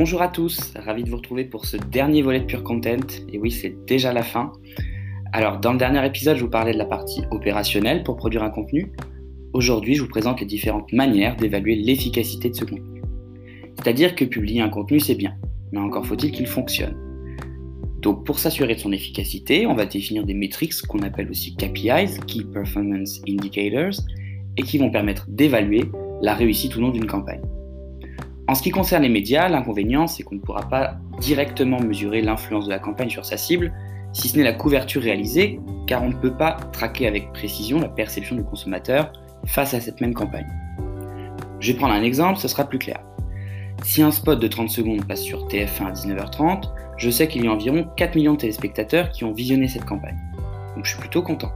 [0.00, 3.06] Bonjour à tous, ravi de vous retrouver pour ce dernier volet de Pure Content.
[3.30, 4.50] Et oui, c'est déjà la fin.
[5.30, 8.48] Alors, dans le dernier épisode, je vous parlais de la partie opérationnelle pour produire un
[8.48, 8.92] contenu.
[9.52, 13.02] Aujourd'hui, je vous présente les différentes manières d'évaluer l'efficacité de ce contenu.
[13.76, 15.34] C'est-à-dire que publier un contenu, c'est bien,
[15.70, 16.96] mais encore faut-il qu'il fonctionne.
[18.00, 22.20] Donc, pour s'assurer de son efficacité, on va définir des métriques qu'on appelle aussi KPIs,
[22.26, 24.00] Key Performance Indicators,
[24.56, 25.84] et qui vont permettre d'évaluer
[26.22, 27.42] la réussite ou non d'une campagne.
[28.50, 32.64] En ce qui concerne les médias, l'inconvénient, c'est qu'on ne pourra pas directement mesurer l'influence
[32.64, 33.72] de la campagne sur sa cible,
[34.12, 37.88] si ce n'est la couverture réalisée, car on ne peut pas traquer avec précision la
[37.88, 39.12] perception du consommateur
[39.46, 40.48] face à cette même campagne.
[41.60, 42.98] Je vais prendre un exemple, ce sera plus clair.
[43.84, 47.46] Si un spot de 30 secondes passe sur TF1 à 19h30, je sais qu'il y
[47.46, 50.18] a environ 4 millions de téléspectateurs qui ont visionné cette campagne.
[50.74, 51.52] Donc je suis plutôt content.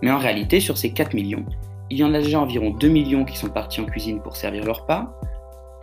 [0.00, 1.44] Mais en réalité, sur ces 4 millions,
[1.90, 4.64] il y en a déjà environ 2 millions qui sont partis en cuisine pour servir
[4.64, 5.18] leur repas,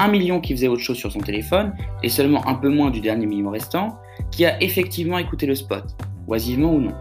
[0.02, 3.02] 1 million qui faisait autre chose sur son téléphone, et seulement un peu moins du
[3.02, 4.00] dernier million restant
[4.32, 5.96] qui a effectivement écouté le spot,
[6.28, 6.94] oisivement ou non.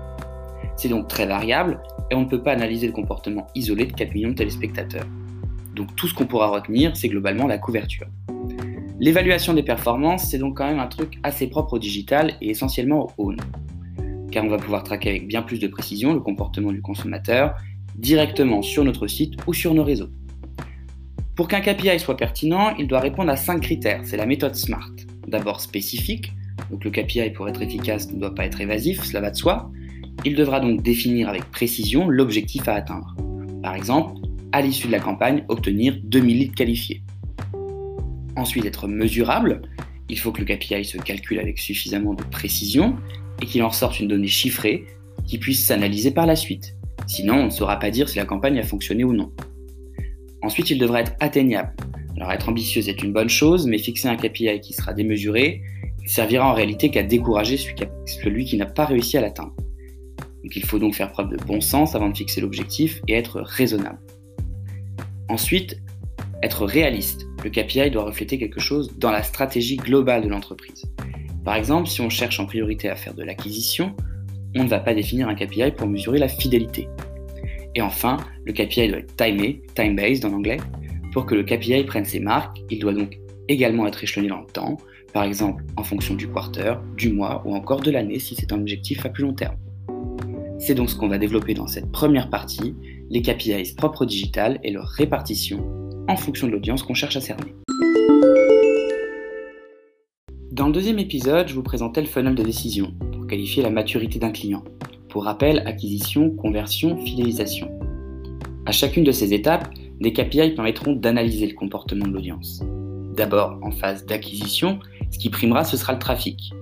[0.77, 4.12] C'est donc très variable, et on ne peut pas analyser le comportement isolé de 4
[4.12, 5.07] millions de téléspectateurs.
[5.75, 8.07] Donc tout ce qu'on pourra retenir, c'est globalement la couverture.
[8.98, 13.11] L'évaluation des performances, c'est donc quand même un truc assez propre au digital et essentiellement
[13.17, 13.37] au own.
[14.31, 17.55] Car on va pouvoir traquer avec bien plus de précision le comportement du consommateur
[17.97, 20.11] directement sur notre site ou sur nos réseaux.
[21.41, 24.02] Pour qu'un KPI soit pertinent, il doit répondre à 5 critères.
[24.05, 24.92] C'est la méthode SMART.
[25.27, 26.34] D'abord spécifique,
[26.70, 29.72] donc le KPI pour être efficace ne doit pas être évasif, cela va de soi.
[30.27, 33.16] Il devra donc définir avec précision l'objectif à atteindre.
[33.62, 34.20] Par exemple,
[34.52, 37.02] à l'issue de la campagne, obtenir 2000 litres qualifiés.
[38.36, 39.62] Ensuite, être mesurable.
[40.11, 42.96] Il faut que le KPI se calcule avec suffisamment de précision
[43.41, 44.84] et qu'il en ressorte une donnée chiffrée
[45.27, 46.77] qui puisse s'analyser par la suite.
[47.06, 49.33] Sinon, on ne saura pas dire si la campagne a fonctionné ou non.
[50.42, 51.74] Ensuite, il devra être atteignable.
[52.17, 55.62] Alors être ambitieux est une bonne chose, mais fixer un KPI qui sera démesuré
[56.06, 57.56] servira en réalité qu'à décourager
[58.05, 59.55] celui qui n'a pas réussi à l'atteindre.
[60.42, 63.40] Donc il faut donc faire preuve de bon sens avant de fixer l'objectif et être
[63.40, 63.98] raisonnable.
[65.29, 65.80] Ensuite,
[66.42, 67.27] être réaliste.
[67.45, 70.84] Le KPI doit refléter quelque chose dans la stratégie globale de l'entreprise.
[71.45, 73.95] Par exemple, si on cherche en priorité à faire de l'acquisition,
[74.56, 76.89] on ne va pas définir un KPI pour mesurer la fidélité.
[77.75, 80.58] Et enfin, le KPI doit être timé, time-based en anglais.
[81.13, 84.47] Pour que le KPI prenne ses marques, il doit donc également être échelonné dans le
[84.47, 84.77] temps,
[85.13, 88.61] par exemple en fonction du quarter, du mois ou encore de l'année si c'est un
[88.61, 89.57] objectif à plus long terme.
[90.59, 92.75] C'est donc ce qu'on va développer dans cette première partie,
[93.09, 95.64] les KPIs propres digital et leur répartition
[96.09, 97.55] en fonction de l'audience qu'on cherche à cerner.
[100.53, 104.19] Dans le deuxième épisode, je vous présentais le funnel de décision pour qualifier la maturité
[104.19, 104.63] d'un client.
[105.11, 107.69] Pour rappel, acquisition, conversion, fidélisation.
[108.65, 109.69] À chacune de ces étapes,
[110.01, 112.63] des KPI permettront d'analyser le comportement de l'audience.
[113.17, 114.79] D'abord, en phase d'acquisition,
[115.11, 116.53] ce qui primera, ce sera le trafic.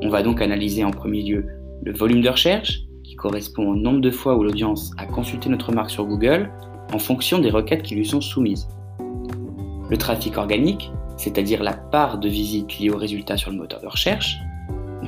[0.00, 1.46] On va donc analyser en premier lieu
[1.84, 5.72] le volume de recherche, qui correspond au nombre de fois où l'audience a consulté notre
[5.72, 6.52] marque sur Google
[6.92, 8.68] en fonction des requêtes qui lui sont soumises.
[9.90, 13.88] Le trafic organique, c'est-à-dire la part de visites liées aux résultats sur le moteur de
[13.88, 14.36] recherche,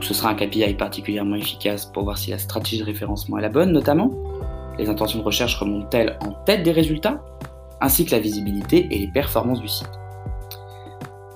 [0.05, 3.49] ce sera un KPI particulièrement efficace pour voir si la stratégie de référencement est la
[3.49, 4.11] bonne notamment.
[4.79, 7.23] Les intentions de recherche remontent-elles en tête des résultats
[7.81, 9.91] ainsi que la visibilité et les performances du site?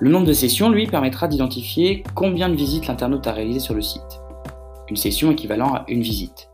[0.01, 3.83] Le nombre de sessions, lui, permettra d'identifier combien de visites l'internaute a réalisées sur le
[3.83, 4.21] site.
[4.89, 6.51] Une session équivalent à une visite.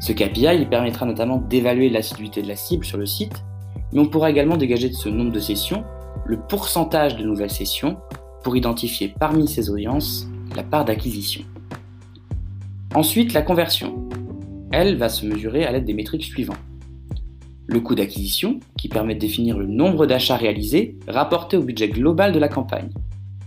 [0.00, 3.44] Ce KPI permettra notamment d'évaluer l'assiduité de la cible sur le site,
[3.92, 5.84] mais on pourra également dégager de ce nombre de sessions
[6.24, 7.98] le pourcentage de nouvelles sessions
[8.42, 11.42] pour identifier parmi ces audiences la part d'acquisition.
[12.94, 14.08] Ensuite, la conversion.
[14.72, 16.58] Elle va se mesurer à l'aide des métriques suivantes.
[17.66, 22.32] Le coût d'acquisition, qui permet de définir le nombre d'achats réalisés rapporté au budget global
[22.32, 22.90] de la campagne.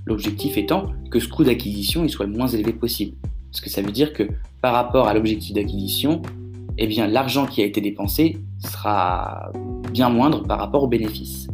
[0.06, 3.18] L'objectif étant que ce coût d'acquisition soit le moins élevé possible.
[3.52, 4.24] Parce que ça veut dire que
[4.62, 6.22] par rapport à l'objectif d'acquisition,
[6.78, 9.52] eh l'argent qui a été dépensé sera
[9.92, 11.48] bien moindre par rapport au bénéfice.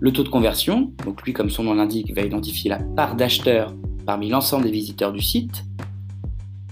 [0.00, 3.74] Le taux de conversion, donc lui comme son nom l'indique, va identifier la part d'acheteurs
[4.08, 5.64] parmi l'ensemble des visiteurs du site,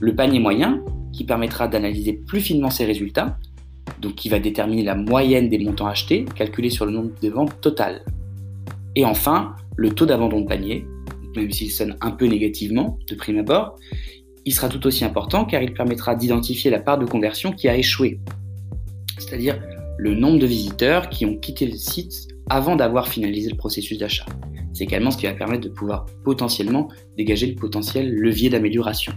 [0.00, 3.36] le panier moyen, qui permettra d'analyser plus finement ces résultats,
[4.00, 7.60] donc qui va déterminer la moyenne des montants achetés, calculé sur le nombre de ventes
[7.60, 8.02] totales.
[8.94, 10.86] Et enfin, le taux d'abandon de panier,
[11.36, 13.76] même s'il sonne un peu négativement de prime abord,
[14.46, 17.76] il sera tout aussi important car il permettra d'identifier la part de conversion qui a
[17.76, 18.18] échoué,
[19.18, 19.60] c'est-à-dire
[19.98, 24.24] le nombre de visiteurs qui ont quitté le site avant d'avoir finalisé le processus d'achat.
[24.76, 29.14] C'est également ce qui va permettre de pouvoir potentiellement dégager le potentiel levier d'amélioration.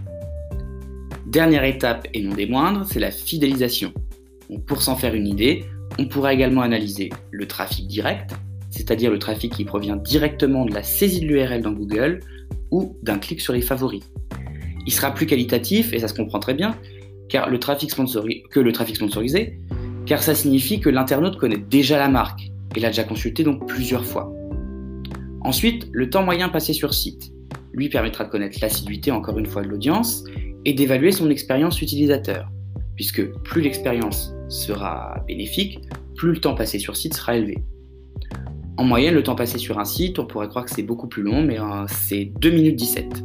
[1.26, 3.92] Dernière étape et non des moindres, c'est la fidélisation.
[4.66, 5.66] pour s'en faire une idée,
[5.98, 8.30] on pourra également analyser le trafic direct,
[8.70, 12.20] c'est-à-dire le trafic qui provient directement de la saisie de l'URL dans Google
[12.70, 14.02] ou d'un clic sur les favoris.
[14.86, 16.74] Il sera plus qualitatif, et ça se comprend très bien,
[17.28, 17.92] car le trafic
[18.50, 19.58] que le trafic sponsorisé,
[20.06, 24.06] car ça signifie que l'internaute connaît déjà la marque et l'a déjà consulté donc plusieurs
[24.06, 24.32] fois.
[25.42, 27.32] Ensuite, le temps moyen passé sur site
[27.72, 30.24] lui permettra de connaître l'assiduité encore une fois de l'audience
[30.64, 32.48] et d'évaluer son expérience utilisateur,
[32.96, 35.80] puisque plus l'expérience sera bénéfique,
[36.16, 37.58] plus le temps passé sur site sera élevé.
[38.76, 41.22] En moyenne, le temps passé sur un site, on pourrait croire que c'est beaucoup plus
[41.22, 43.24] long, mais euh, c'est 2 minutes 17.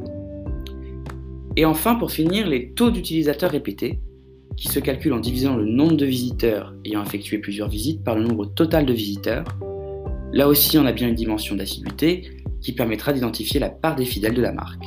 [1.58, 4.00] Et enfin, pour finir, les taux d'utilisateurs répétés,
[4.58, 8.24] qui se calculent en divisant le nombre de visiteurs ayant effectué plusieurs visites par le
[8.24, 9.46] nombre total de visiteurs.
[10.36, 12.30] Là aussi, on a bien une dimension d'assiduité
[12.60, 14.86] qui permettra d'identifier la part des fidèles de la marque,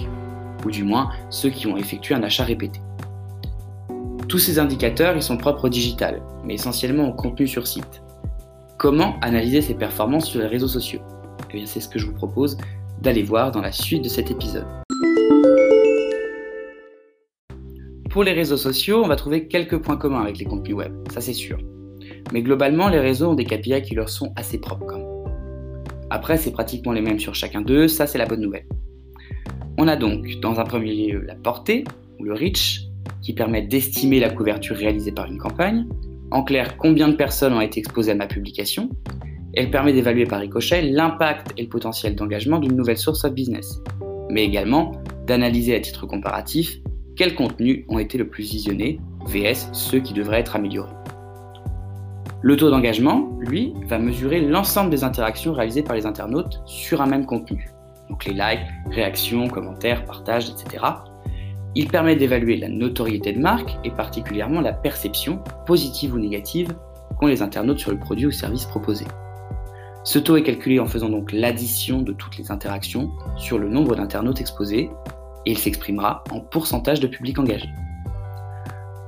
[0.66, 2.80] ou du moins ceux qui ont effectué un achat répété.
[4.28, 8.02] Tous ces indicateurs, ils sont propres au digital, mais essentiellement au contenu sur site.
[8.76, 11.00] Comment analyser ces performances sur les réseaux sociaux?
[11.48, 12.58] Eh bien, c'est ce que je vous propose
[13.00, 14.66] d'aller voir dans la suite de cet épisode.
[18.10, 21.22] Pour les réseaux sociaux, on va trouver quelques points communs avec les contenus web, ça
[21.22, 21.56] c'est sûr.
[22.34, 25.07] Mais globalement, les réseaux ont des KPI qui leur sont assez propres quand même.
[26.10, 28.66] Après, c'est pratiquement les mêmes sur chacun d'eux, ça c'est la bonne nouvelle.
[29.76, 31.84] On a donc, dans un premier lieu, la portée,
[32.18, 32.82] ou le reach,
[33.22, 35.86] qui permet d'estimer la couverture réalisée par une campagne.
[36.30, 38.90] En clair, combien de personnes ont été exposées à ma publication.
[39.54, 43.80] Elle permet d'évaluer par ricochet l'impact et le potentiel d'engagement d'une nouvelle source of business,
[44.30, 44.92] mais également
[45.26, 46.78] d'analyser à titre comparatif
[47.16, 50.97] quels contenus ont été le plus visionnés, VS ceux qui devraient être améliorés.
[52.40, 57.06] Le taux d'engagement, lui, va mesurer l'ensemble des interactions réalisées par les internautes sur un
[57.06, 57.68] même contenu.
[58.08, 58.60] Donc les likes,
[58.92, 60.84] réactions, commentaires, partages, etc.
[61.74, 66.76] Il permet d'évaluer la notoriété de marque et particulièrement la perception, positive ou négative,
[67.18, 69.04] qu'ont les internautes sur le produit ou service proposé.
[70.04, 73.96] Ce taux est calculé en faisant donc l'addition de toutes les interactions sur le nombre
[73.96, 74.90] d'internautes exposés
[75.44, 77.68] et il s'exprimera en pourcentage de public engagé.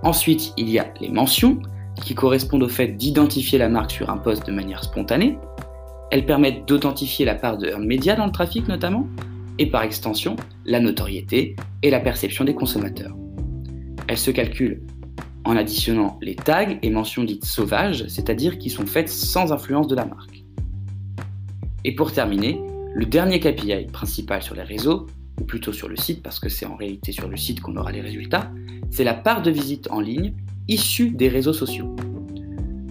[0.02, 1.60] Ensuite, il y a les mentions
[2.04, 5.38] qui correspondent au fait d'identifier la marque sur un poste de manière spontanée.
[6.10, 9.06] Elles permettent d'authentifier la part de média dans le trafic notamment,
[9.58, 13.14] et par extension la notoriété et la perception des consommateurs.
[14.08, 14.82] Elle se calcule
[15.44, 19.94] en additionnant les tags et mentions dites sauvages, c'est-à-dire qui sont faites sans influence de
[19.94, 20.44] la marque.
[21.84, 22.60] Et pour terminer,
[22.94, 25.06] le dernier KPI principal sur les réseaux,
[25.40, 27.92] ou plutôt sur le site, parce que c'est en réalité sur le site qu'on aura
[27.92, 28.50] les résultats,
[28.90, 30.34] c'est la part de visite en ligne
[30.70, 31.94] issue des réseaux sociaux.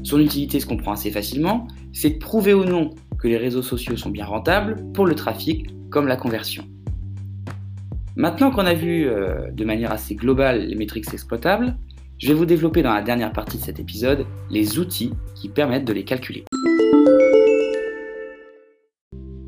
[0.04, 3.98] Son utilité se comprend assez facilement, c'est de prouver ou non que les réseaux sociaux
[3.98, 6.66] sont bien rentables pour le trafic comme la conversion.
[8.16, 11.78] Maintenant qu'on a vu euh, de manière assez globale les métriques exploitables,
[12.18, 15.86] je vais vous développer dans la dernière partie de cet épisode les outils qui permettent
[15.86, 16.44] de les calculer.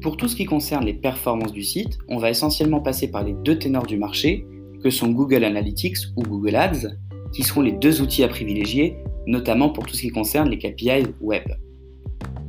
[0.02, 3.34] Pour tout ce qui concerne les performances du site, on va essentiellement passer par les
[3.34, 4.46] deux ténors du marché,
[4.82, 6.88] que sont Google Analytics ou Google Ads,
[7.32, 8.98] qui seront les deux outils à privilégier,
[9.28, 11.44] notamment pour tout ce qui concerne les KPI web.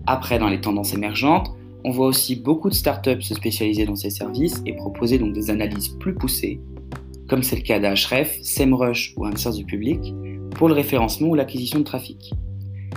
[0.06, 1.50] Après, dans les tendances émergentes,
[1.84, 5.50] on voit aussi beaucoup de startups se spécialiser dans ces services et proposer donc des
[5.50, 6.60] analyses plus poussées,
[7.28, 10.14] comme c'est le cas d'Ahref, SEMrush ou Answers du public,
[10.54, 12.32] pour le référencement ou l'acquisition de trafic.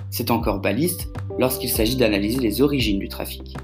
[0.09, 3.55] C'est encore baliste lorsqu'il s'agit d'analyser les origines du trafic.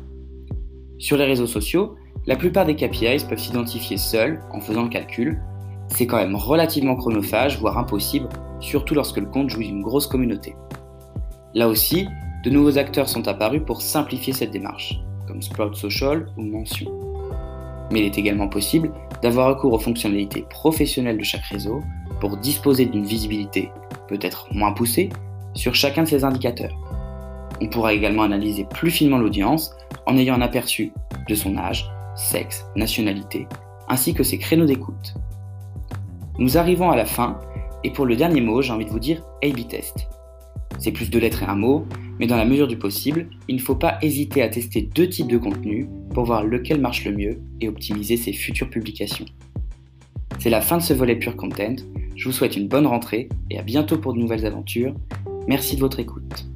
[0.98, 1.96] Sur les réseaux sociaux,
[2.28, 5.42] la plupart des KPIs peuvent s'identifier seuls en faisant le calcul.
[5.92, 8.30] C'est quand même relativement chronophage, voire impossible,
[8.60, 10.56] surtout lorsque le compte joue d'une grosse communauté.
[11.54, 12.08] Là aussi,
[12.44, 16.92] de nouveaux acteurs sont apparus pour simplifier cette démarche comme Sprout Social ou Mention.
[17.92, 21.82] Mais il est également possible d'avoir recours aux fonctionnalités professionnelles de chaque réseau
[22.20, 23.70] pour disposer d'une visibilité
[24.08, 25.10] peut-être moins poussée
[25.54, 26.76] sur chacun de ces indicateurs.
[27.62, 29.76] On pourra également analyser plus finement l'audience
[30.08, 30.94] en ayant un aperçu
[31.28, 33.48] de son âge, sexe, nationalité,
[33.88, 35.14] ainsi que ses créneaux d'écoute.
[36.42, 37.40] Nous arrivons à la fin,
[37.84, 40.08] et pour le dernier mot, j'ai envie de vous dire A-B test.
[40.80, 41.86] C'est plus de lettres et un mot,
[42.18, 45.28] mais dans la mesure du possible, il ne faut pas hésiter à tester deux types
[45.28, 49.28] de contenus pour voir lequel marche le mieux et optimiser ses futures publications.
[50.40, 51.76] C'est la fin de ce volet Pure Content.
[52.16, 54.96] Je vous souhaite une bonne rentrée et à bientôt pour de nouvelles aventures.
[55.48, 56.51] Merci de votre écoute.